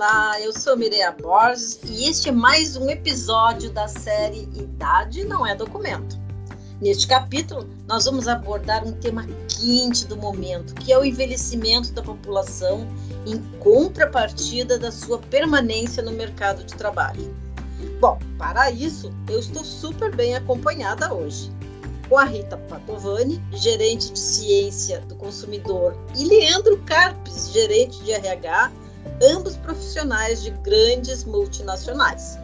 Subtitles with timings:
[0.00, 5.44] Olá, eu sou Mireia Borges e este é mais um episódio da série Idade não
[5.44, 6.16] é documento.
[6.80, 12.00] Neste capítulo, nós vamos abordar um tema quente do momento, que é o envelhecimento da
[12.00, 12.86] população
[13.26, 17.34] em contrapartida da sua permanência no mercado de trabalho.
[17.98, 21.50] Bom, para isso, eu estou super bem acompanhada hoje
[22.08, 28.70] com a Rita Patovani, gerente de ciência do consumidor, e Leandro Carpes, gerente de RH,
[29.22, 32.38] ambos profissionais de grandes multinacionais.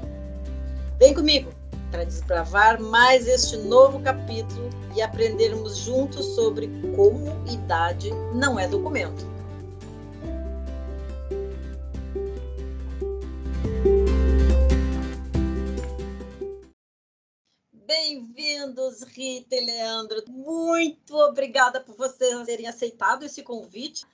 [0.98, 1.52] Vem comigo
[1.90, 9.24] para desbravar mais este novo capítulo e aprendermos juntos sobre como idade não é documento.
[17.86, 20.24] Bem-vindos, Rita e Leandro.
[20.28, 24.04] Muito obrigada por vocês terem aceitado esse convite.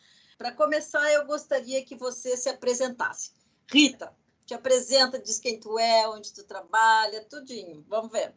[0.40, 3.32] Para começar, eu gostaria que você se apresentasse.
[3.70, 7.84] Rita, te apresenta, diz quem tu é, onde tu trabalha, tudinho.
[7.86, 8.34] Vamos ver.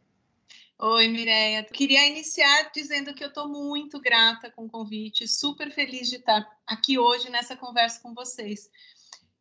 [0.77, 1.63] Oi, Mireia.
[1.63, 6.45] Queria iniciar dizendo que eu estou muito grata com o convite, super feliz de estar
[6.67, 8.69] aqui hoje nessa conversa com vocês.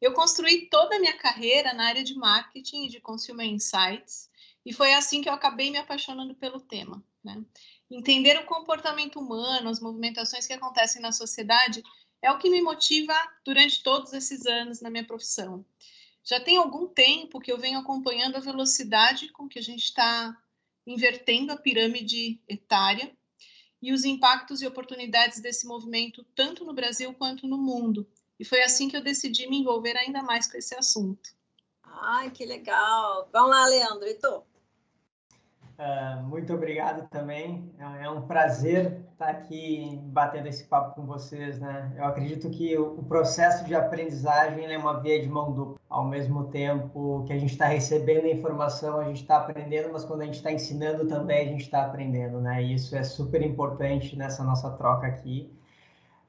[0.00, 4.30] Eu construí toda a minha carreira na área de marketing e de consumer insights,
[4.64, 7.02] e foi assim que eu acabei me apaixonando pelo tema.
[7.24, 7.42] Né?
[7.90, 11.82] Entender o comportamento humano, as movimentações que acontecem na sociedade,
[12.22, 15.64] é o que me motiva durante todos esses anos na minha profissão.
[16.24, 20.40] Já tem algum tempo que eu venho acompanhando a velocidade com que a gente está
[20.86, 23.12] invertendo a pirâmide etária
[23.80, 28.08] e os impactos e oportunidades desse movimento, tanto no Brasil quanto no mundo.
[28.38, 31.30] E foi assim que eu decidi me envolver ainda mais com esse assunto.
[31.82, 33.28] Ai, que legal!
[33.32, 34.44] Vamos lá, Leandro, e tu?
[35.82, 37.68] Uh, muito obrigado também.
[37.76, 41.92] É, é um prazer estar aqui batendo esse papo com vocês, né?
[41.96, 45.76] Eu acredito que o processo de aprendizagem é uma via de mão dupla.
[45.88, 50.04] Ao mesmo tempo que a gente está recebendo a informação, a gente está aprendendo, mas
[50.04, 52.62] quando a gente está ensinando também a gente está aprendendo, né?
[52.62, 55.52] E isso é super importante nessa nossa troca aqui.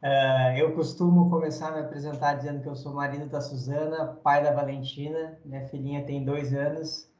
[0.02, 4.44] Uh, eu costumo começar a me apresentar dizendo que eu sou marido da Suzana, pai
[4.44, 7.13] da Valentina, minha filhinha tem dois anos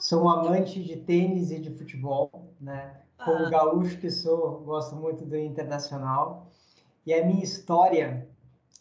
[0.00, 3.02] sou um amante de tênis e de futebol, né?
[3.22, 3.50] Como ah.
[3.50, 6.48] gaúcho que sou, gosto muito do internacional.
[7.06, 8.26] E a minha história,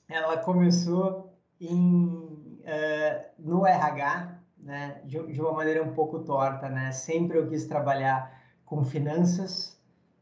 [0.07, 5.01] ela começou em, uh, no RH, né?
[5.05, 6.91] De, de, uma maneira um pouco torta, né?
[6.91, 9.77] Sempre eu quis trabalhar com finanças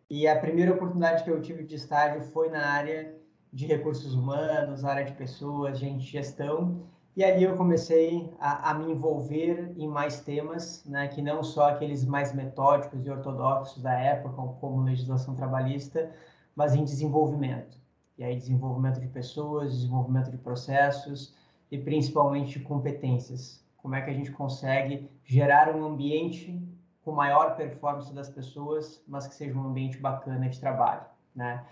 [0.10, 3.16] e a primeira oportunidade que eu tive de estágio foi na área
[3.52, 6.88] de recursos humanos, área de pessoas, gente, gestão.
[7.18, 11.70] E ali eu comecei a, a, me envolver em mais temas, né, que não só
[11.70, 16.12] aqueles mais metódicos e ortodoxos da época, como legislação trabalhista,
[16.56, 17.76] mas em desenvolvimento.
[18.20, 21.34] E aí desenvolvimento de pessoas, desenvolvimento de processos
[21.72, 23.66] e principalmente competências.
[23.78, 26.62] Como é que a gente consegue gerar um ambiente
[27.04, 31.06] com maior performance das pessoas, mas que seja um ambiente bacana de trabalho,
[31.36, 31.66] né?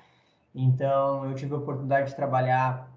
[0.56, 2.94] Então, eu tive a oportunidade de trabalhar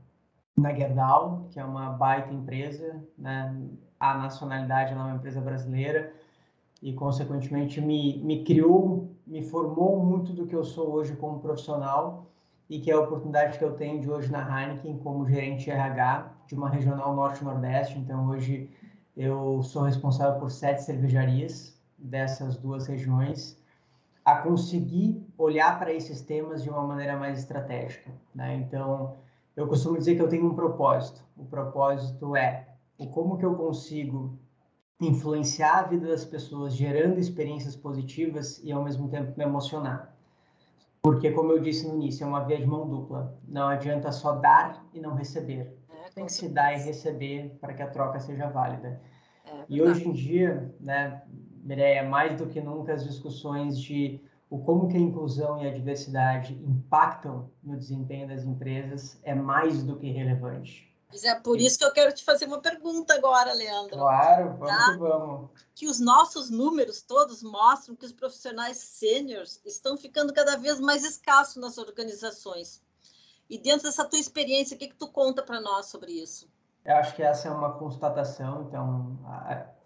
[0.58, 3.54] na Gerdau, que é uma baita empresa, né?
[3.98, 6.12] A nacionalidade é uma empresa brasileira
[6.80, 12.26] e, consequentemente, me, me criou, me formou muito do que eu sou hoje como profissional
[12.70, 16.32] e que é a oportunidade que eu tenho de hoje na Heineken como gerente RH
[16.46, 17.98] de uma regional norte-nordeste.
[17.98, 18.70] Então, hoje
[19.16, 23.58] eu sou responsável por sete cervejarias dessas duas regiões
[24.24, 28.10] a conseguir olhar para esses temas de uma maneira mais estratégica.
[28.34, 28.56] Né?
[28.56, 29.16] Então,
[29.58, 31.20] eu costumo dizer que eu tenho um propósito.
[31.36, 34.38] O propósito é o como que eu consigo
[35.00, 40.14] influenciar a vida das pessoas, gerando experiências positivas e ao mesmo tempo me emocionar.
[41.02, 43.36] Porque, como eu disse no início, é uma via de mão dupla.
[43.48, 45.76] Não adianta só dar e não receber.
[45.90, 49.00] É, Tem que se dar e receber para que a troca seja válida.
[49.44, 51.20] É, e hoje em dia, né,
[51.64, 54.20] Mireia, mais do que nunca as discussões de
[54.50, 59.82] o como que a inclusão e a diversidade impactam no desempenho das empresas é mais
[59.82, 60.88] do que relevante.
[61.10, 63.96] Mas é por isso que eu quero te fazer uma pergunta agora, Leandro.
[63.96, 64.92] Claro, vamos tá?
[64.92, 65.50] que vamos.
[65.74, 71.04] Que os nossos números todos mostram que os profissionais sêniores estão ficando cada vez mais
[71.04, 72.82] escassos nas organizações.
[73.48, 76.46] E dentro dessa tua experiência, o que, que tu conta para nós sobre isso?
[76.84, 79.18] Eu acho que essa é uma constatação, então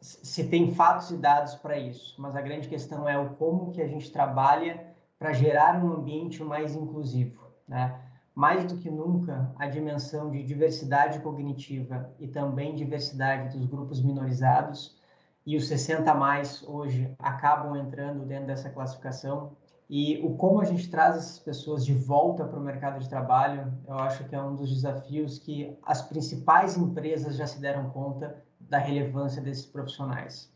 [0.00, 3.80] se tem fatos e dados para isso, mas a grande questão é o como que
[3.80, 4.86] a gente trabalha
[5.18, 8.00] para gerar um ambiente mais inclusivo, né?
[8.34, 14.98] Mais do que nunca, a dimensão de diversidade cognitiva e também diversidade dos grupos minorizados
[15.44, 19.52] e os 60 mais hoje acabam entrando dentro dessa classificação
[19.94, 23.70] E o como a gente traz essas pessoas de volta para o mercado de trabalho,
[23.86, 28.42] eu acho que é um dos desafios que as principais empresas já se deram conta
[28.58, 30.50] da relevância desses profissionais.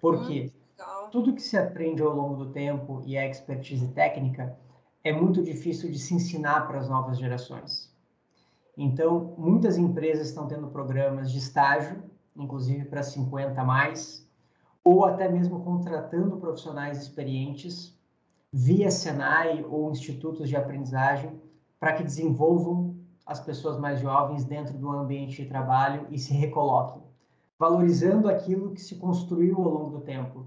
[0.00, 0.50] Por quê?
[0.78, 4.56] Hum, Tudo que se aprende ao longo do tempo e a expertise técnica
[5.04, 7.94] é muito difícil de se ensinar para as novas gerações.
[8.78, 12.02] Então, muitas empresas estão tendo programas de estágio,
[12.34, 14.26] inclusive para 50 a mais,
[14.82, 17.99] ou até mesmo contratando profissionais experientes
[18.52, 21.40] via Senai ou institutos de aprendizagem
[21.78, 27.02] para que desenvolvam as pessoas mais jovens dentro do ambiente de trabalho e se recoloquem,
[27.58, 30.46] valorizando aquilo que se construiu ao longo do tempo.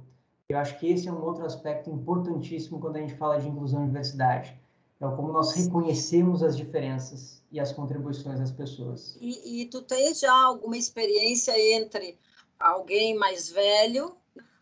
[0.50, 3.84] Eu acho que esse é um outro aspecto importantíssimo quando a gente fala de inclusão
[3.84, 4.60] e diversidade.
[5.00, 9.18] É como nós reconhecemos as diferenças e as contribuições das pessoas.
[9.20, 12.18] E, e tu tens já alguma experiência entre
[12.60, 14.16] alguém mais velho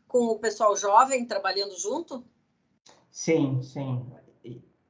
[0.08, 2.24] com o pessoal jovem trabalhando junto?
[3.12, 4.06] Sim, sim.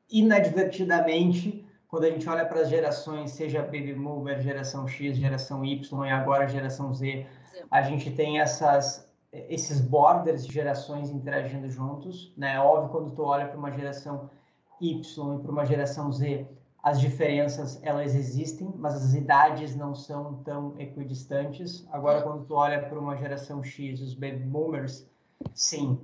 [0.09, 6.05] Inadvertidamente, quando a gente olha para as gerações, seja Baby Boomer, geração X, geração Y
[6.05, 7.59] e agora geração Z, sim.
[7.69, 12.59] a gente tem essas esses borders de gerações interagindo juntos, né?
[12.59, 14.29] Óbvio quando tu olha para uma geração
[14.81, 16.45] Y e para uma geração Z,
[16.83, 21.87] as diferenças elas existem, mas as idades não são tão equidistantes.
[21.91, 25.07] Agora quando tu olha para uma geração X, os baby boomers,
[25.53, 25.97] sim,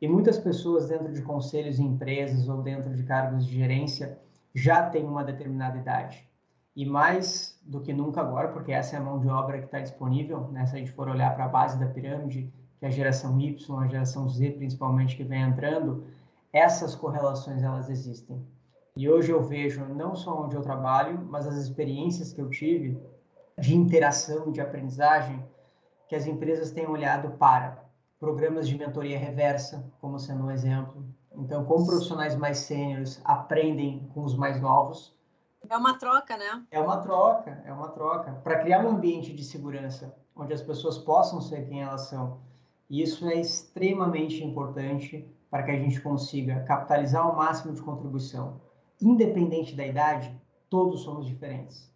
[0.00, 4.18] e muitas pessoas dentro de conselhos em empresas ou dentro de cargos de gerência
[4.54, 6.26] já têm uma determinada idade.
[6.74, 9.80] E mais do que nunca agora, porque essa é a mão de obra que está
[9.80, 10.64] disponível, né?
[10.66, 13.78] se a gente for olhar para a base da pirâmide, que é a geração Y,
[13.78, 16.04] a geração Z principalmente que vem entrando,
[16.52, 18.42] essas correlações elas existem.
[18.96, 22.98] E hoje eu vejo, não só onde eu trabalho, mas as experiências que eu tive
[23.58, 25.44] de interação, de aprendizagem,
[26.08, 27.89] que as empresas têm olhado para
[28.20, 31.02] programas de mentoria reversa, como sendo um exemplo.
[31.34, 35.16] Então, como profissionais mais sêniores aprendem com os mais novos.
[35.68, 36.64] É uma troca, né?
[36.70, 38.32] É uma troca, é uma troca.
[38.44, 42.38] Para criar um ambiente de segurança, onde as pessoas possam ser quem elas são.
[42.90, 48.60] E isso é extremamente importante para que a gente consiga capitalizar o máximo de contribuição.
[49.00, 50.38] Independente da idade,
[50.68, 51.89] todos somos diferentes.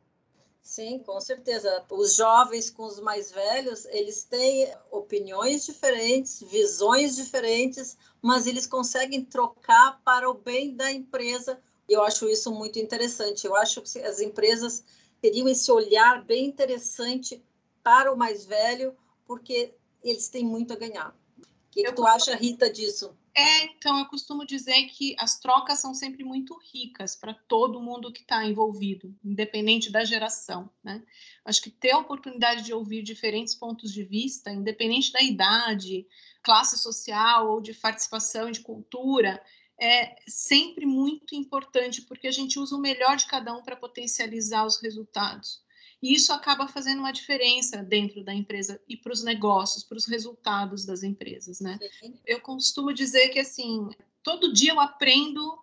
[0.65, 1.85] Sim, com certeza.
[1.91, 9.23] Os jovens com os mais velhos, eles têm opiniões diferentes, visões diferentes, mas eles conseguem
[9.23, 11.61] trocar para o bem da empresa.
[11.87, 13.47] E eu acho isso muito interessante.
[13.47, 14.83] Eu acho que as empresas
[15.21, 17.45] teriam esse olhar bem interessante
[17.83, 18.97] para o mais velho,
[19.27, 21.15] porque eles têm muito a ganhar.
[21.39, 23.15] O que, que tu acha, Rita, disso?
[23.37, 28.13] É, então eu costumo dizer que as trocas são sempre muito ricas para todo mundo
[28.13, 31.03] que está envolvido, independente da geração, né?
[31.45, 36.07] Acho que ter a oportunidade de ouvir diferentes pontos de vista, independente da idade,
[36.45, 39.43] classe social ou de participação de cultura,
[39.81, 44.65] é sempre muito importante porque a gente usa o melhor de cada um para potencializar
[44.65, 45.64] os resultados.
[46.05, 50.05] E isso acaba fazendo uma diferença dentro da empresa e para os negócios, para os
[50.05, 51.79] resultados das empresas, né?
[51.99, 52.15] Sim.
[52.27, 53.89] Eu costumo dizer que, assim,
[54.23, 55.59] todo dia eu aprendo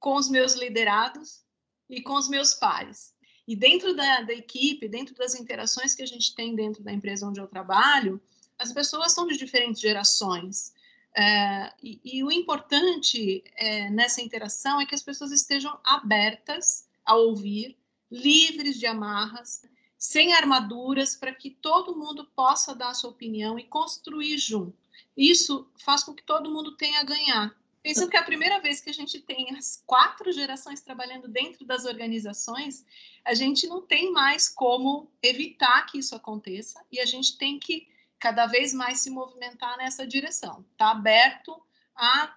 [0.00, 1.44] com os meus liderados
[1.88, 3.14] e com os meus pares.
[3.46, 7.24] E dentro da, da equipe, dentro das interações que a gente tem dentro da empresa
[7.24, 8.20] onde eu trabalho,
[8.58, 10.74] as pessoas são de diferentes gerações.
[11.16, 17.14] É, e, e, o importante é, nessa interação é que as pessoas estejam abertas a
[17.14, 17.78] ouvir,
[18.10, 19.62] livres de amarras,
[19.98, 24.76] sem armaduras, para que todo mundo possa dar a sua opinião e construir junto.
[25.16, 27.56] Isso faz com que todo mundo tenha a ganhar.
[27.82, 31.64] Penso que é a primeira vez que a gente tem as quatro gerações trabalhando dentro
[31.64, 32.84] das organizações,
[33.24, 37.88] a gente não tem mais como evitar que isso aconteça e a gente tem que
[38.18, 40.64] cada vez mais se movimentar nessa direção.
[40.72, 41.62] Está aberto
[41.94, 42.36] a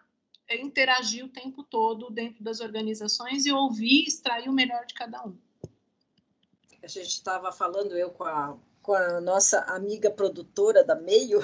[0.51, 5.35] interagir o tempo todo dentro das organizações e ouvir, extrair o melhor de cada um
[6.81, 11.43] a gente estava falando, eu com a, com a nossa amiga produtora da Meio,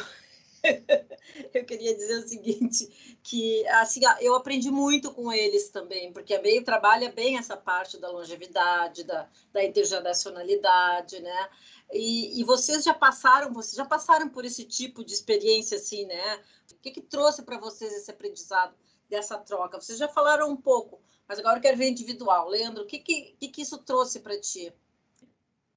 [1.53, 6.41] eu queria dizer o seguinte, que assim, eu aprendi muito com eles também, porque a
[6.41, 11.49] Meio trabalha bem essa parte da longevidade, da, da intergeracionalidade, né?
[11.91, 16.43] E, e, vocês já passaram, vocês já passaram por esse tipo de experiência assim, né?
[16.71, 18.75] O que, que trouxe para vocês esse aprendizado
[19.07, 19.79] dessa troca?
[19.79, 22.49] Vocês já falaram um pouco, mas agora eu quero ver individual.
[22.49, 24.73] Leandro, o que, que, que isso trouxe para ti?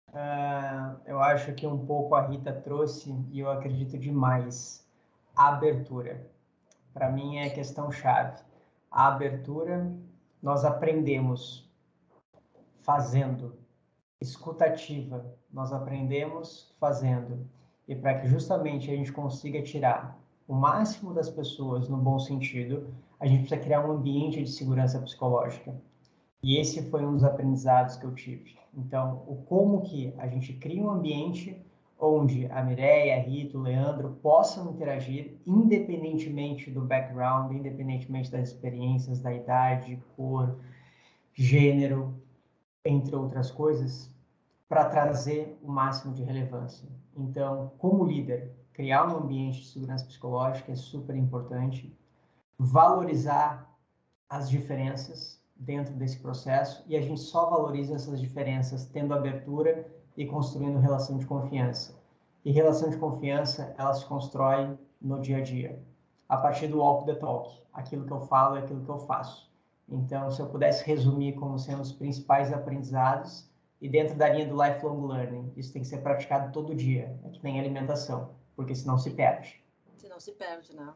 [0.09, 4.87] Uh, eu acho que um pouco a Rita trouxe, e eu acredito demais,
[5.37, 6.27] a abertura.
[6.95, 8.43] Para mim é questão chave.
[8.91, 9.93] A abertura,
[10.43, 11.71] nós aprendemos
[12.81, 13.57] fazendo.
[14.21, 17.47] Escutativa, nós aprendemos fazendo.
[17.87, 22.93] E para que justamente a gente consiga tirar o máximo das pessoas no bom sentido,
[23.21, 25.75] a gente precisa criar um ambiente de segurança psicológica.
[26.43, 28.57] E esse foi um dos aprendizados que eu tive.
[28.73, 31.65] Então, o como que a gente cria um ambiente
[31.99, 39.21] onde a Mireia, a Rita, o Leandro possam interagir independentemente do background, independentemente das experiências,
[39.21, 40.57] da idade, cor,
[41.35, 42.15] gênero,
[42.85, 44.15] entre outras coisas,
[44.69, 46.89] para trazer o máximo de relevância.
[47.17, 51.93] Então, como líder, criar um ambiente de segurança psicológica é super importante,
[52.57, 53.69] valorizar
[54.31, 59.87] as diferenças dentro desse processo e a gente só valoriza essas diferenças tendo abertura
[60.17, 61.99] e construindo relação de confiança.
[62.45, 65.83] E relação de confiança, ela se constrói no dia a dia,
[66.29, 67.61] a partir do walk the talk.
[67.73, 69.51] Aquilo que eu falo é aquilo que eu faço.
[69.89, 73.49] Então, se eu pudesse resumir como sendo os principais aprendizados,
[73.81, 77.29] e dentro da linha do lifelong learning, isso tem que ser praticado todo dia, é
[77.31, 79.63] que nem alimentação, porque senão se perde.
[79.97, 80.93] Senão se perde, né?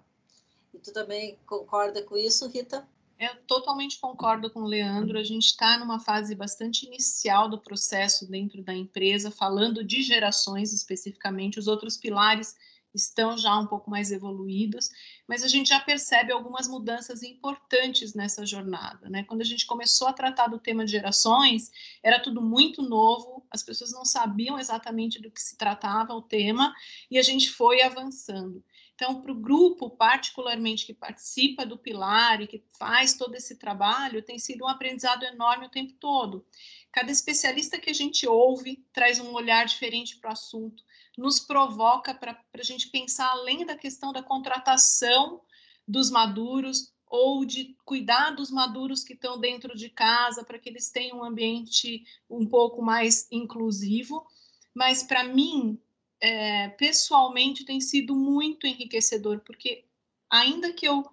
[0.75, 2.87] E tu também concorda com isso, Rita?
[3.23, 5.17] Eu totalmente concordo com o Leandro.
[5.17, 10.73] A gente está numa fase bastante inicial do processo dentro da empresa, falando de gerações
[10.73, 11.57] especificamente.
[11.57, 12.57] Os outros pilares
[12.93, 14.91] estão já um pouco mais evoluídos,
[15.29, 19.09] mas a gente já percebe algumas mudanças importantes nessa jornada.
[19.09, 19.23] Né?
[19.23, 21.71] Quando a gente começou a tratar do tema de gerações,
[22.03, 26.75] era tudo muito novo, as pessoas não sabiam exatamente do que se tratava o tema,
[27.09, 28.65] e a gente foi avançando.
[29.03, 34.23] Então, para o grupo, particularmente que participa do Pilar e que faz todo esse trabalho,
[34.23, 36.47] tem sido um aprendizado enorme o tempo todo.
[36.93, 40.85] Cada especialista que a gente ouve traz um olhar diferente para o assunto,
[41.19, 45.41] nos provoca para a gente pensar além da questão da contratação
[45.87, 50.93] dos maduros ou de cuidar dos maduros que estão dentro de casa para que eles
[50.93, 54.25] tenham um ambiente um pouco mais inclusivo.
[54.73, 55.77] Mas para mim,
[56.23, 59.85] é, pessoalmente tem sido muito enriquecedor, porque
[60.31, 61.05] ainda que eu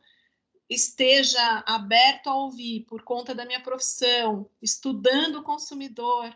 [0.70, 6.32] esteja aberto a ouvir por conta da minha profissão, estudando o consumidor,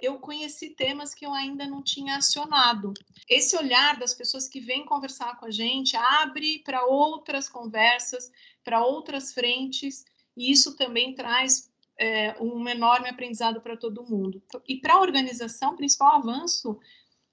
[0.00, 2.94] eu conheci temas que eu ainda não tinha acionado.
[3.28, 8.30] Esse olhar das pessoas que vêm conversar com a gente abre para outras conversas,
[8.62, 10.04] para outras frentes,
[10.36, 14.40] e isso também traz é, um enorme aprendizado para todo mundo.
[14.66, 16.78] E para a organização, o principal avanço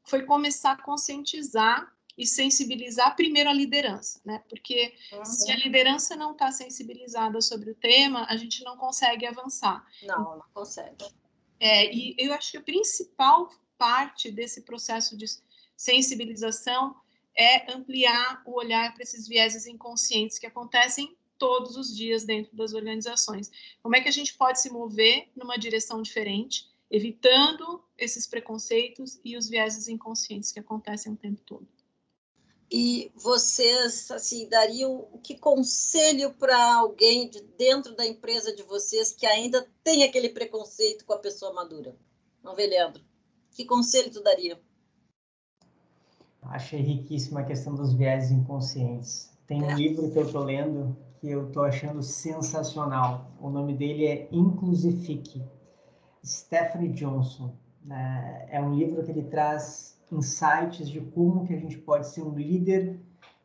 [0.03, 4.43] foi começar a conscientizar e sensibilizar primeiro a liderança, né?
[4.49, 5.23] Porque uhum.
[5.23, 9.85] se a liderança não está sensibilizada sobre o tema, a gente não consegue avançar.
[10.03, 11.05] Não, não consegue.
[11.59, 15.25] É, e eu acho que a principal parte desse processo de
[15.77, 16.93] sensibilização
[17.33, 22.73] é ampliar o olhar para esses vieses inconscientes que acontecem todos os dias dentro das
[22.73, 23.49] organizações.
[23.81, 29.37] Como é que a gente pode se mover numa direção diferente evitando esses preconceitos e
[29.37, 31.67] os vieses inconscientes que acontecem o tempo todo.
[32.71, 39.25] E vocês, assim, dariam que conselho para alguém de dentro da empresa de vocês que
[39.25, 41.95] ainda tem aquele preconceito com a pessoa madura?
[42.43, 43.03] Não vê, Leandro?
[43.51, 44.59] Que conselho tu daria?
[46.43, 49.31] Achei riquíssima a questão dos vieses inconscientes.
[49.47, 49.75] Tem um é.
[49.75, 53.29] livro que eu estou lendo que eu estou achando sensacional.
[53.41, 55.43] O nome dele é Inclusifique,
[56.23, 57.53] Stephanie Johnson.
[57.83, 58.47] Né?
[58.49, 62.33] É um livro que ele traz insights de como que a gente pode ser um
[62.33, 62.99] líder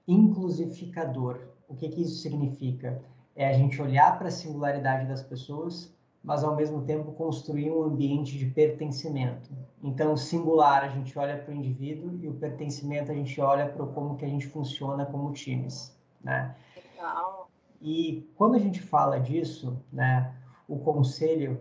[0.06, 1.40] inclusificador.
[1.68, 3.02] O que, que isso significa?
[3.36, 7.82] É a gente olhar para a singularidade das pessoas, mas ao mesmo tempo construir um
[7.82, 9.50] ambiente de pertencimento.
[9.82, 13.84] Então, singular a gente olha para o indivíduo e o pertencimento a gente olha para
[13.86, 16.54] como que a gente funciona como times, né?
[16.76, 17.50] Legal.
[17.82, 20.32] E quando a gente fala disso, né,
[20.66, 21.60] o conselho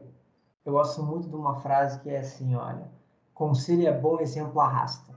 [0.65, 2.89] eu gosto muito de uma frase que é assim, olha,
[3.34, 5.13] conselho é bom, exemplo arrasta.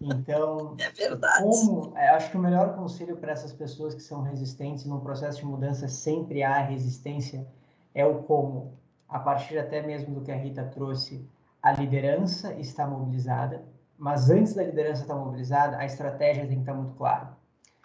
[0.00, 1.42] Então, é verdade.
[1.42, 5.38] Como, é, acho que o melhor conselho para essas pessoas que são resistentes no processo
[5.38, 7.46] de mudança sempre há resistência
[7.94, 11.26] é o como, a partir até mesmo do que a Rita trouxe,
[11.62, 13.64] a liderança está mobilizada,
[13.98, 17.36] mas antes da liderança estar mobilizada, a estratégia tem que estar muito clara.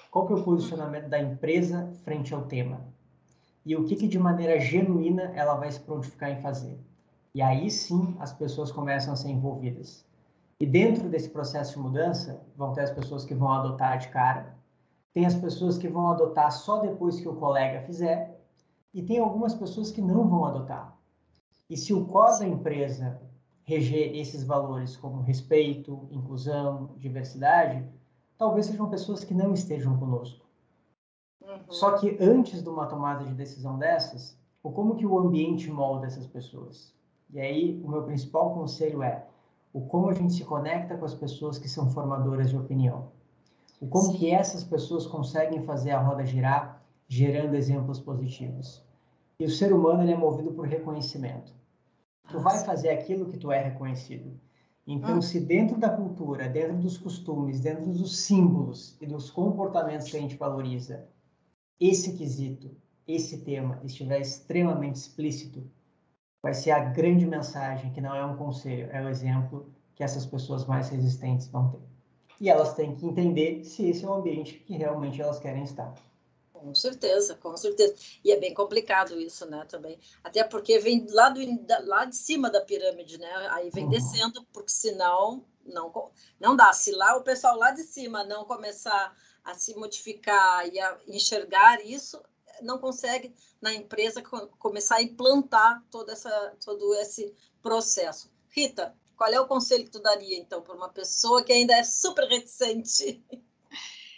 [0.09, 2.90] Qual que é o posicionamento da empresa frente ao tema?
[3.65, 6.79] E o que, que de maneira genuína ela vai se prontificar em fazer.
[7.33, 10.05] E aí sim as pessoas começam a ser envolvidas.
[10.59, 14.55] E dentro desse processo de mudança, vão ter as pessoas que vão adotar de cara,
[15.13, 18.39] tem as pessoas que vão adotar só depois que o colega fizer,
[18.93, 20.97] e tem algumas pessoas que não vão adotar.
[21.69, 23.21] E se o core da empresa
[23.63, 27.87] reger esses valores como respeito, inclusão, diversidade,
[28.37, 30.45] talvez sejam pessoas que não estejam conosco.
[31.69, 36.07] Só que antes de uma tomada de decisão dessas, o como que o ambiente molda
[36.07, 36.93] essas pessoas?
[37.29, 39.25] E aí, o meu principal conselho é
[39.73, 43.07] o como a gente se conecta com as pessoas que são formadoras de opinião.
[43.79, 44.17] O como Sim.
[44.17, 48.83] que essas pessoas conseguem fazer a roda girar, gerando exemplos positivos.
[49.39, 51.53] E o ser humano é movido por reconhecimento.
[52.29, 54.31] Tu vai fazer aquilo que tu é reconhecido.
[54.85, 55.21] Então, ah.
[55.21, 60.19] se dentro da cultura, dentro dos costumes, dentro dos símbolos e dos comportamentos que a
[60.19, 61.07] gente valoriza,
[61.81, 62.69] esse quesito,
[63.07, 65.67] esse tema estiver extremamente explícito,
[66.41, 70.25] vai ser a grande mensagem, que não é um conselho, é o exemplo que essas
[70.25, 71.81] pessoas mais resistentes vão ter.
[72.39, 75.93] E elas têm que entender se esse é o ambiente que realmente elas querem estar.
[76.53, 77.95] Com certeza, com certeza.
[78.23, 79.99] E é bem complicado isso, né, também.
[80.23, 81.39] Até porque vem lá, do,
[81.85, 83.31] lá de cima da pirâmide, né?
[83.49, 83.89] Aí vem uhum.
[83.89, 86.71] descendo, porque senão não, não dá.
[86.73, 91.85] Se lá o pessoal lá de cima não começar a se modificar e a enxergar
[91.85, 92.21] isso,
[92.61, 98.31] não consegue na empresa começar a implantar toda essa, todo esse processo.
[98.49, 101.83] Rita, qual é o conselho que tu daria, então, para uma pessoa que ainda é
[101.83, 103.23] super reticente?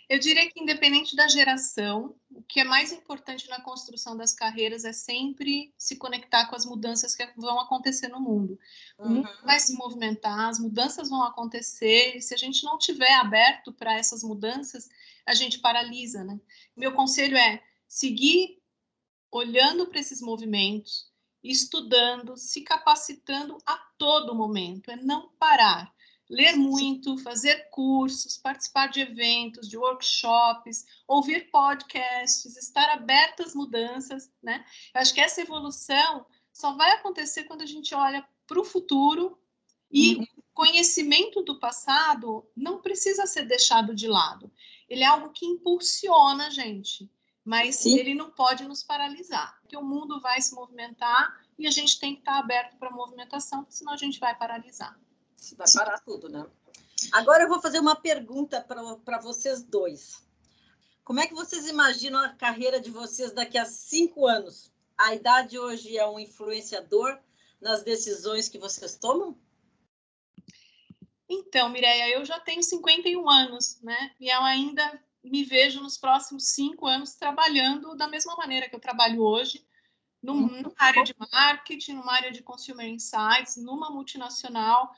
[0.09, 4.83] Eu diria que, independente da geração, o que é mais importante na construção das carreiras
[4.83, 8.59] é sempre se conectar com as mudanças que vão acontecer no mundo.
[8.97, 9.45] O mundo uhum.
[9.45, 13.95] vai se movimentar, as mudanças vão acontecer, e se a gente não tiver aberto para
[13.95, 14.89] essas mudanças,
[15.25, 16.37] a gente paralisa, né?
[16.75, 18.61] Meu conselho é seguir
[19.31, 21.09] olhando para esses movimentos,
[21.41, 25.92] estudando, se capacitando a todo momento, é não parar.
[26.33, 34.31] Ler muito, fazer cursos, participar de eventos, de workshops, ouvir podcasts, estar aberto às mudanças,
[34.41, 34.65] né?
[34.93, 39.37] Eu acho que essa evolução só vai acontecer quando a gente olha para o futuro
[39.91, 40.25] e uhum.
[40.53, 44.51] conhecimento do passado não precisa ser deixado de lado.
[44.89, 47.09] Ele é algo que impulsiona a gente
[47.43, 47.97] mas Sim.
[47.97, 52.13] ele não pode nos paralisar, porque o mundo vai se movimentar e a gente tem
[52.13, 54.97] que estar aberto para a movimentação, senão a gente vai paralisar.
[55.57, 56.45] Vai parar tudo, né?
[57.11, 60.23] Agora eu vou fazer uma pergunta para vocês dois.
[61.03, 64.71] Como é que vocês imaginam a carreira de vocês daqui a cinco anos?
[64.97, 67.19] A idade hoje é um influenciador
[67.59, 69.37] nas decisões que vocês tomam?
[71.27, 74.11] Então, Mireia, eu já tenho 51 anos, né?
[74.19, 78.79] E eu ainda me vejo nos próximos cinco anos trabalhando da mesma maneira que eu
[78.79, 79.65] trabalho hoje,
[80.21, 84.93] num, numa área de marketing, numa área de consumer insights, numa multinacional.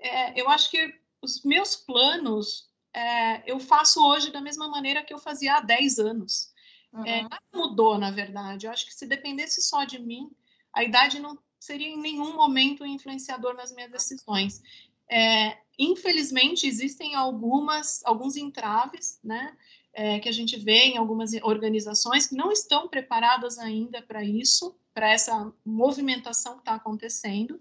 [0.00, 5.14] É, eu acho que os meus planos é, eu faço hoje da mesma maneira que
[5.14, 6.52] eu fazia há 10 anos.
[6.92, 7.06] É, uhum.
[7.06, 8.66] É, nada mudou, na verdade.
[8.66, 10.30] Eu acho que se dependesse só de mim,
[10.72, 14.62] a idade não seria em nenhum momento influenciador nas minhas decisões.
[15.08, 19.56] É, infelizmente, existem algumas, alguns entraves, né?
[19.92, 24.78] É, que a gente vê em algumas organizações que não estão preparadas ainda para isso,
[24.94, 27.60] para essa movimentação que está acontecendo.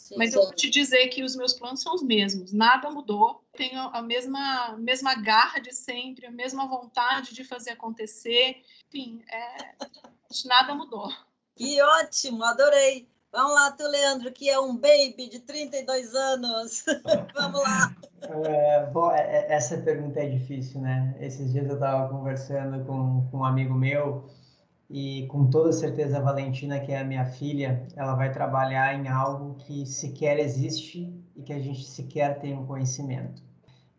[0.00, 0.38] Sim, Mas sim.
[0.38, 3.44] eu vou te dizer que os meus planos são os mesmos, nada mudou.
[3.52, 8.62] Tenho a mesma, mesma garra de sempre, a mesma vontade de fazer acontecer.
[8.88, 9.74] Enfim, é,
[10.46, 11.12] nada mudou.
[11.54, 13.06] Que ótimo, adorei.
[13.30, 16.84] Vamos lá, tu, Leandro, que é um baby de 32 anos.
[17.36, 17.94] Vamos lá.
[18.22, 21.14] É, bom, é, é, essa pergunta é difícil, né?
[21.20, 24.28] Esses dias eu estava conversando com, com um amigo meu
[24.90, 29.08] e com toda certeza a Valentina, que é a minha filha, ela vai trabalhar em
[29.08, 33.42] algo que sequer existe e que a gente sequer tem um conhecimento.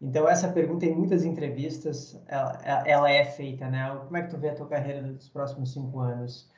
[0.02, 3.98] Então, essa pergunta em muitas entrevistas, ela, ela é feita, né?
[4.04, 6.52] Como é que tu vê a tua carreira dos próximos cinco anos?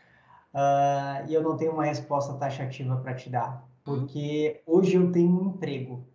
[0.54, 4.78] uh, e eu não tenho uma resposta taxativa para te dar, porque hum.
[4.78, 6.06] hoje eu tenho um emprego.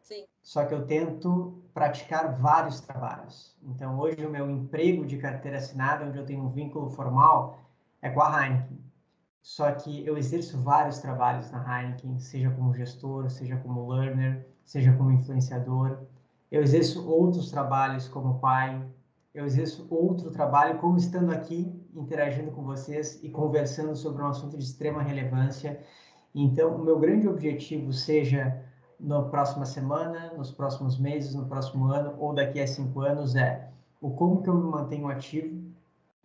[0.00, 0.24] Sim.
[0.42, 3.54] Só que eu tento praticar vários trabalhos.
[3.62, 7.68] Então, hoje o meu emprego de carteira assinada, onde eu tenho um vínculo formal,
[8.00, 8.80] é com a Heineken.
[9.42, 14.90] Só que eu exerço vários trabalhos na Heineken, seja como gestor, seja como learner, seja
[14.94, 15.98] como influenciador.
[16.50, 18.82] Eu exerço outros trabalhos como pai,
[19.34, 24.56] eu exerço outro trabalho como estando aqui interagindo com vocês e conversando sobre um assunto
[24.56, 25.78] de extrema relevância.
[26.34, 28.64] Então, o meu grande objetivo, seja
[28.98, 33.68] na próxima semana, nos próximos meses, no próximo ano ou daqui a cinco anos, é
[34.00, 35.64] o como que eu me mantenho ativo,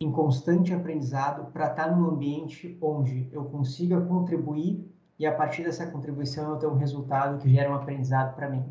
[0.00, 4.84] em constante aprendizado, para estar num ambiente onde eu consiga contribuir
[5.18, 8.64] e a partir dessa contribuição eu ter um resultado que gera um aprendizado para mim.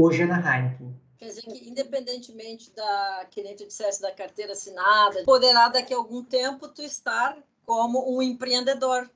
[0.00, 4.52] Hoje é na Heineken Quer dizer que, independentemente da, que nem tu dissesse, da carteira
[4.52, 9.10] assinada, poderá daqui a algum tempo tu estar como um empreendedor.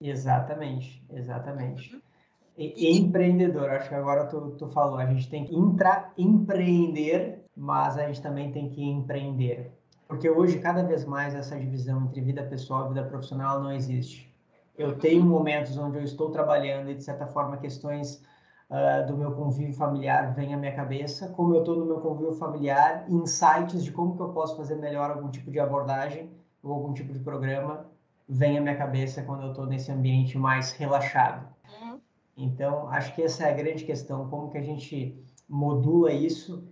[0.00, 1.94] Exatamente, exatamente.
[1.94, 2.02] Uhum.
[2.56, 8.06] E, empreendedor, acho que agora tu, tu falou, a gente tem que intraempreender, mas a
[8.06, 9.72] gente também tem que empreender.
[10.06, 14.30] Porque hoje, cada vez mais, essa divisão entre vida pessoal e vida profissional não existe.
[14.76, 18.22] Eu tenho momentos onde eu estou trabalhando e, de certa forma, questões
[18.68, 21.28] uh, do meu convívio familiar vem à minha cabeça.
[21.28, 25.10] Como eu estou no meu convívio familiar, insights de como que eu posso fazer melhor
[25.10, 26.30] algum tipo de abordagem
[26.62, 27.86] ou algum tipo de programa
[28.28, 31.46] vem à minha cabeça quando eu estou nesse ambiente mais relaxado.
[32.36, 36.66] Então, acho que essa é a grande questão, como que a gente modula isso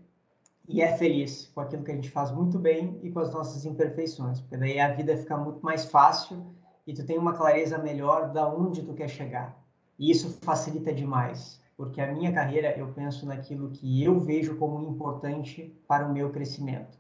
[0.69, 3.65] e é feliz com aquilo que a gente faz muito bem e com as nossas
[3.65, 6.47] imperfeições, porque daí a vida fica muito mais fácil
[6.87, 9.61] e tu tem uma clareza melhor da onde tu quer chegar.
[9.99, 14.81] E isso facilita demais, porque a minha carreira eu penso naquilo que eu vejo como
[14.89, 16.99] importante para o meu crescimento.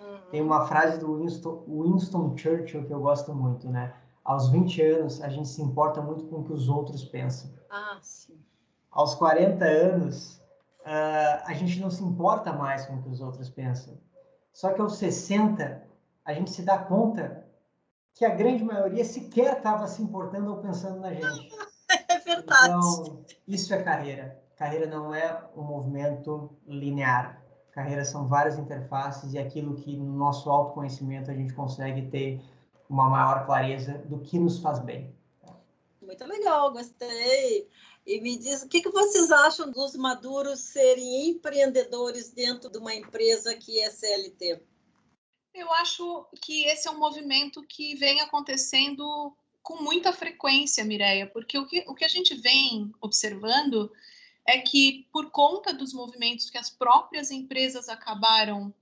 [0.00, 0.18] Uhum.
[0.30, 3.92] Tem uma frase do Winston, Winston Churchill que eu gosto muito, né?
[4.28, 7.50] Aos 20 anos, a gente se importa muito com o que os outros pensam.
[7.70, 8.38] Ah, sim.
[8.90, 10.36] Aos 40 anos,
[10.80, 13.96] uh, a gente não se importa mais com o que os outros pensam.
[14.52, 15.82] Só que aos 60,
[16.26, 17.46] a gente se dá conta
[18.12, 21.48] que a grande maioria sequer estava se importando ou pensando na gente.
[22.06, 22.66] É verdade.
[22.66, 24.38] Então, isso é carreira.
[24.56, 27.42] Carreira não é um movimento linear.
[27.72, 32.42] Carreira são várias interfaces e aquilo que no nosso autoconhecimento a gente consegue ter
[32.88, 35.14] uma maior clareza do que nos faz bem.
[36.00, 37.68] Muito legal, gostei.
[38.06, 42.94] E me diz o que, que vocês acham dos maduros serem empreendedores dentro de uma
[42.94, 44.62] empresa que é CLT?
[45.52, 51.58] Eu acho que esse é um movimento que vem acontecendo com muita frequência, Mireia, porque
[51.58, 53.92] o que, o que a gente vem observando
[54.46, 58.72] é que, por conta dos movimentos que as próprias empresas acabaram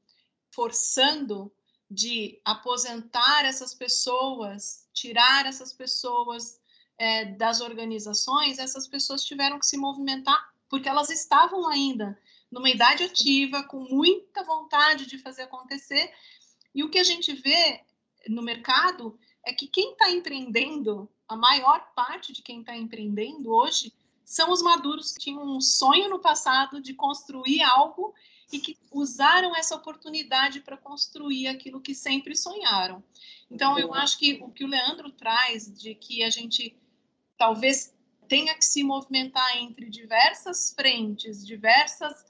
[0.53, 1.51] forçando
[1.90, 6.61] de aposentar essas pessoas, tirar essas pessoas
[6.99, 12.18] é, das organizações, essas pessoas tiveram que se movimentar porque elas estavam ainda
[12.51, 16.12] numa idade ativa, com muita vontade de fazer acontecer.
[16.75, 17.81] E o que a gente vê
[18.29, 23.92] no mercado é que quem está empreendendo, a maior parte de quem está empreendendo hoje,
[24.25, 28.12] são os maduros que tinham um sonho no passado de construir algo
[28.52, 33.02] e que usaram essa oportunidade para construir aquilo que sempre sonharam.
[33.50, 36.76] Então, eu acho que o que o Leandro traz de que a gente
[37.37, 37.94] talvez
[38.28, 42.24] tenha que se movimentar entre diversas frentes, diversas,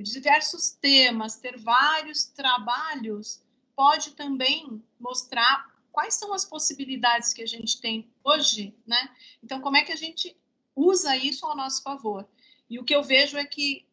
[0.00, 3.42] diversos temas, ter vários trabalhos,
[3.74, 9.14] pode também mostrar quais são as possibilidades que a gente tem hoje, né?
[9.42, 10.36] Então, como é que a gente
[10.74, 12.26] usa isso ao nosso favor?
[12.68, 13.86] E o que eu vejo é que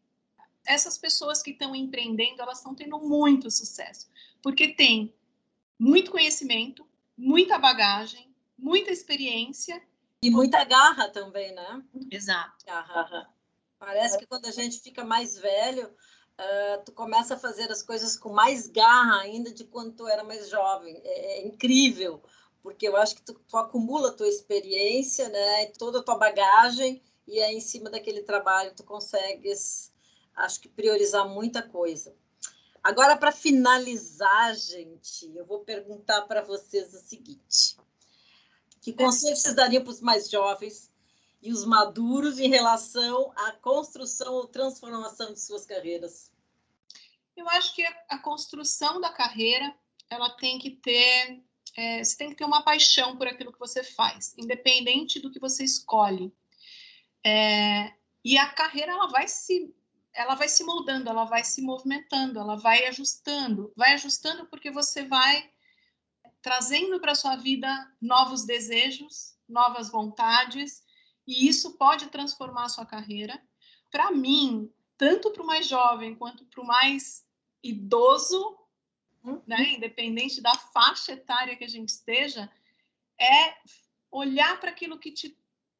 [0.65, 4.09] essas pessoas que estão empreendendo, elas estão tendo muito sucesso,
[4.41, 5.13] porque tem
[5.77, 6.85] muito conhecimento,
[7.17, 9.81] muita bagagem, muita experiência
[10.21, 11.83] e muita garra também, né?
[12.11, 12.65] Exato.
[12.65, 13.29] Garra.
[13.79, 18.17] Parece que quando a gente fica mais velho, uh, tu começa a fazer as coisas
[18.17, 20.99] com mais garra ainda de quando tu era mais jovem.
[21.03, 22.21] É, é incrível,
[22.61, 25.67] porque eu acho que tu, tu acumula a tua experiência, né?
[25.77, 29.88] Toda a tua bagagem, e aí em cima daquele trabalho tu consegues,
[30.39, 32.15] acho que priorizar muita coisa.
[32.83, 37.77] Agora, para finalizar, gente, eu vou perguntar para vocês o seguinte
[38.81, 40.91] que conselho vocês dariam para os mais jovens
[41.41, 46.31] e os maduros em relação à construção ou transformação de suas carreiras?
[47.35, 49.73] Eu acho que a construção da carreira
[50.09, 51.41] ela tem que ter
[51.77, 55.39] é, você tem que ter uma paixão por aquilo que você faz, independente do que
[55.39, 56.33] você escolhe.
[57.23, 57.93] É,
[58.25, 59.73] e a carreira ela vai se
[60.19, 65.05] ela vai se moldando, ela vai se movimentando, ela vai ajustando, vai ajustando porque você
[65.05, 65.49] vai
[66.41, 67.69] trazendo para sua vida
[68.01, 70.83] novos desejos, novas vontades,
[71.25, 73.41] e isso pode transformar a sua carreira.
[73.89, 77.25] Para mim, tanto para o mais jovem quanto para o mais
[77.63, 78.57] idoso,
[79.23, 79.41] uhum.
[79.47, 82.51] né, independente da faixa etária que a gente esteja,
[83.17, 83.55] é
[84.11, 85.38] olhar para aquilo que te,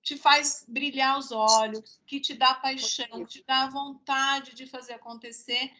[0.09, 4.93] te faz brilhar os olhos, que te dá paixão, que te dá vontade de fazer
[4.93, 5.71] acontecer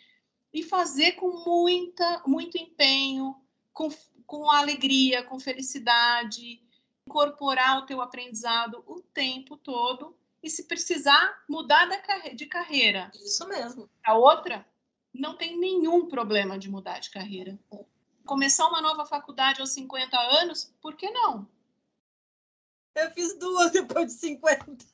[0.54, 3.36] e fazer com muita, muito empenho,
[3.74, 3.90] com,
[4.28, 6.62] com alegria, com felicidade,
[7.08, 11.88] incorporar o teu aprendizado o tempo todo e se precisar mudar
[12.36, 13.12] de carreira.
[13.16, 13.90] Isso mesmo.
[14.06, 14.64] A outra
[15.12, 17.58] não tem nenhum problema de mudar de carreira.
[18.28, 21.48] Começar uma nova faculdade aos 50 anos, por que não?
[23.00, 24.86] Eu fiz duas depois de 50.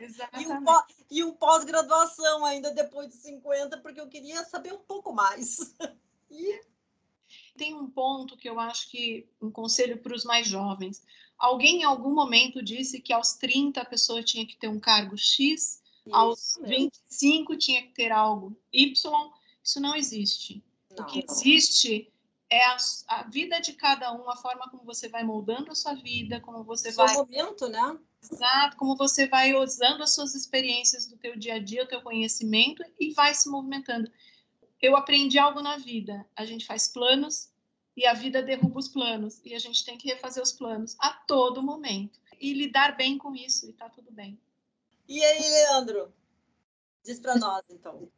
[0.00, 0.94] Exatamente.
[1.10, 5.74] E um pós-graduação ainda depois de 50, porque eu queria saber um pouco mais.
[6.28, 6.60] E
[7.56, 11.02] tem um ponto que eu acho que um conselho para os mais jovens.
[11.38, 15.16] Alguém em algum momento disse que aos 30 a pessoa tinha que ter um cargo
[15.16, 16.90] X, Isso aos mesmo.
[17.10, 19.30] 25 tinha que ter algo Y.
[19.62, 20.62] Isso não existe.
[20.90, 21.04] Não.
[21.04, 22.12] O que existe
[22.48, 22.76] é a,
[23.08, 26.62] a, vida de cada um, a forma como você vai moldando a sua vida, como
[26.62, 27.14] você Seu vai...
[27.14, 27.98] momento, né?
[28.22, 32.02] Exato, como você vai usando as suas experiências do teu dia a dia, o teu
[32.02, 34.10] conhecimento e vai se movimentando.
[34.80, 37.50] Eu aprendi algo na vida, a gente faz planos
[37.96, 41.10] e a vida derruba os planos e a gente tem que refazer os planos a
[41.10, 44.38] todo momento e lidar bem com isso e tá tudo bem.
[45.08, 46.12] E aí, Leandro?
[47.04, 48.08] Diz para nós, então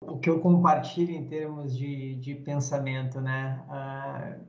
[0.00, 3.62] o que eu compartilho em termos de, de pensamento, né?
[3.68, 4.44] Uh,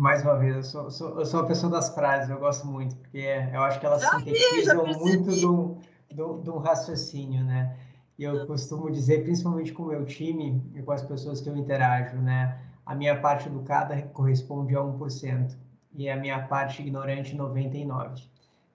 [0.00, 2.96] mais uma vez, eu sou, sou, eu sou uma pessoa das frases, eu gosto muito,
[2.96, 5.78] porque eu acho que elas sintetizam muito do,
[6.12, 7.76] do, do raciocínio, né?
[8.18, 11.56] E eu costumo dizer, principalmente com o meu time e com as pessoas que eu
[11.56, 12.58] interajo, né?
[12.86, 15.56] A minha parte educada corresponde a 1%
[15.94, 18.28] e a minha parte ignorante 99%.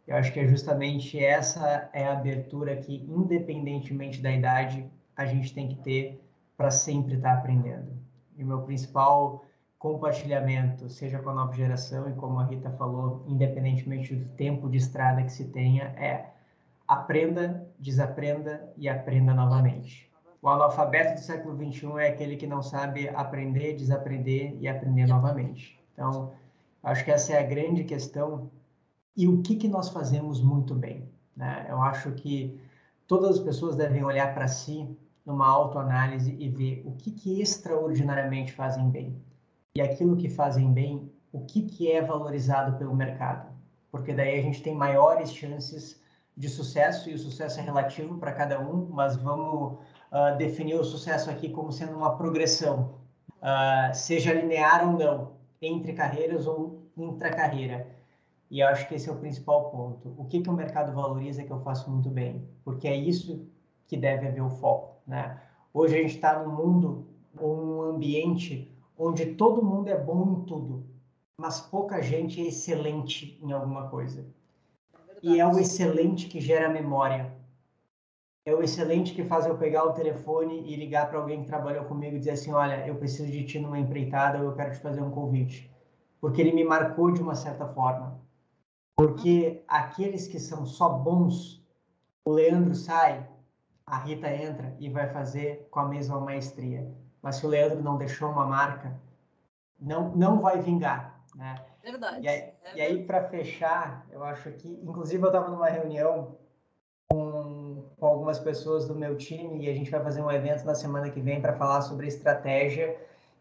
[0.08, 5.53] Eu acho que é justamente essa é a abertura que, independentemente da idade, a gente
[5.53, 6.23] tem que ter
[6.55, 7.91] para sempre estar tá aprendendo.
[8.38, 9.43] E o meu principal
[9.77, 14.77] compartilhamento, seja com a nova geração e como a Rita falou, independentemente do tempo de
[14.77, 16.32] estrada que se tenha, é
[16.88, 20.10] aprenda, desaprenda e aprenda novamente.
[20.41, 25.77] O analfabeto do século XXI é aquele que não sabe aprender, desaprender e aprender novamente.
[25.93, 26.32] Então,
[26.82, 28.49] acho que essa é a grande questão.
[29.17, 31.10] E o que, que nós fazemos muito bem?
[31.36, 31.67] Né?
[31.69, 32.58] Eu acho que
[33.05, 34.97] todas as pessoas devem olhar para si
[35.29, 39.21] numa autoanálise e ver o que, que extraordinariamente fazem bem.
[39.75, 43.47] E aquilo que fazem bem, o que, que é valorizado pelo mercado.
[43.91, 46.01] Porque daí a gente tem maiores chances
[46.35, 49.73] de sucesso, e o sucesso é relativo para cada um, mas vamos
[50.11, 52.95] uh, definir o sucesso aqui como sendo uma progressão,
[53.37, 57.87] uh, seja linear ou não, entre carreiras ou intra-carreira.
[58.49, 60.15] E eu acho que esse é o principal ponto.
[60.17, 62.49] O que, que o mercado valoriza que eu faço muito bem?
[62.63, 63.47] Porque é isso
[63.87, 64.98] que deve haver o foco.
[65.10, 65.41] Né?
[65.74, 67.08] Hoje a gente está num mundo,
[67.41, 70.86] um ambiente onde todo mundo é bom em tudo,
[71.36, 74.24] mas pouca gente é excelente em alguma coisa.
[74.93, 77.34] É e é o excelente que gera memória.
[78.45, 81.86] É o excelente que faz eu pegar o telefone e ligar para alguém que trabalhou
[81.86, 84.80] comigo e dizer assim: Olha, eu preciso de ti numa empreitada ou eu quero te
[84.80, 85.72] fazer um convite.
[86.22, 88.19] Porque ele me marcou de uma certa forma.
[88.95, 91.65] Porque aqueles que são só bons,
[92.26, 93.28] o Leandro sai,
[93.89, 96.88] a Rita entra e vai fazer com a mesma maestria.
[97.21, 98.95] Mas se o Leandro não deixou uma marca,
[99.80, 101.19] não, não vai vingar.
[101.36, 101.56] Né?
[101.82, 102.23] Verdade.
[102.23, 106.38] E aí, é aí para fechar, eu acho que, inclusive, eu estava numa reunião
[107.10, 110.75] com, com algumas pessoas do meu time e a gente vai fazer um evento na
[110.75, 112.95] semana que vem para falar sobre estratégia.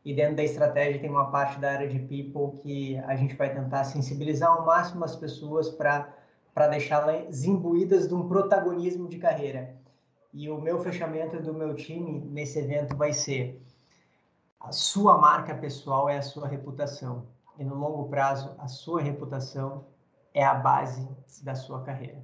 [0.05, 3.53] E dentro da estratégia tem uma parte da área de people que a gente vai
[3.53, 9.77] tentar sensibilizar ao máximo as pessoas para deixá-las imbuídas de um protagonismo de carreira.
[10.33, 13.62] E o meu fechamento do meu time nesse evento vai ser:
[14.61, 17.27] a sua marca pessoal é a sua reputação.
[17.59, 19.87] E no longo prazo, a sua reputação
[20.33, 21.09] é a base
[21.43, 22.23] da sua carreira.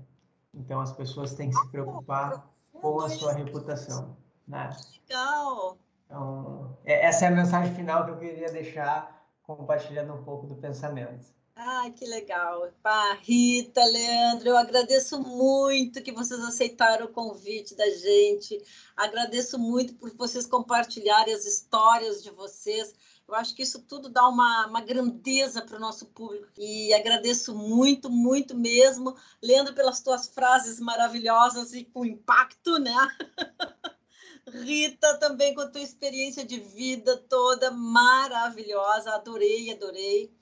[0.53, 4.17] Então as pessoas têm que se preocupar com a sua reputação.
[4.47, 4.71] Né?
[5.09, 5.79] Legal!
[6.07, 10.55] Então, é, essa é a mensagem final que eu queria deixar, compartilhando um pouco do
[10.55, 11.27] pensamento.
[11.57, 12.73] Ai, que legal.
[12.83, 18.61] Pá, Rita, Leandro, eu agradeço muito que vocês aceitaram o convite da gente.
[18.97, 22.93] Agradeço muito por vocês compartilharem as histórias de vocês.
[23.27, 26.49] Eu acho que isso tudo dá uma, uma grandeza para o nosso público.
[26.59, 32.95] E agradeço muito, muito mesmo, Leandro, pelas tuas frases maravilhosas e com impacto, né?
[34.53, 39.15] Rita, também com a tua experiência de vida toda maravilhosa.
[39.15, 40.33] Adorei, adorei.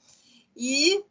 [0.57, 1.05] E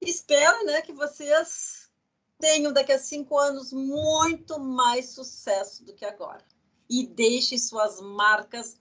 [0.00, 1.90] espero né, que vocês
[2.38, 6.44] tenham daqui a cinco anos muito mais sucesso do que agora.
[6.88, 8.78] E deixem suas marcas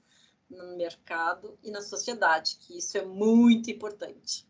[0.50, 4.46] no mercado e na sociedade, que isso é muito importante.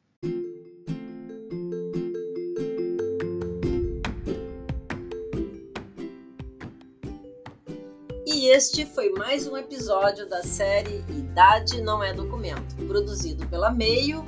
[8.25, 14.25] E este foi mais um episódio da série Idade Não é Documento, produzido pela Meio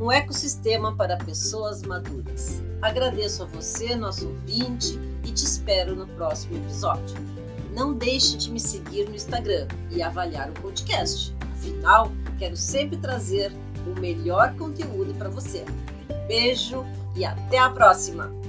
[0.00, 2.62] um ecossistema para pessoas maduras.
[2.82, 7.16] Agradeço a você, nosso ouvinte, e te espero no próximo episódio.
[7.72, 11.34] Não deixe de me seguir no Instagram e avaliar o podcast.
[11.52, 13.52] Afinal, quero sempre trazer
[13.86, 15.64] o melhor conteúdo para você.
[16.26, 18.45] Beijo e até a próxima!